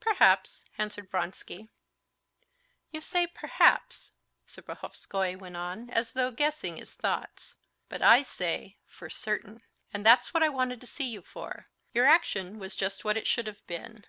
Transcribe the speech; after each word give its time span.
"Perhaps," 0.00 0.66
answered 0.76 1.10
Vronsky. 1.10 1.70
"You 2.90 3.00
say 3.00 3.26
perhaps," 3.26 4.12
Serpuhovskoy 4.46 5.38
went 5.38 5.56
on, 5.56 5.88
as 5.88 6.12
though 6.12 6.30
guessing 6.30 6.76
his 6.76 6.92
thoughts, 6.92 7.56
"but 7.88 8.02
I 8.02 8.22
say 8.22 8.76
for 8.86 9.08
certain. 9.08 9.62
And 9.90 10.04
that's 10.04 10.34
what 10.34 10.42
I 10.42 10.50
wanted 10.50 10.82
to 10.82 10.86
see 10.86 11.08
you 11.08 11.22
for. 11.22 11.70
Your 11.94 12.04
action 12.04 12.58
was 12.58 12.76
just 12.76 13.02
what 13.02 13.16
it 13.16 13.26
should 13.26 13.46
have 13.46 13.66
been. 13.66 14.04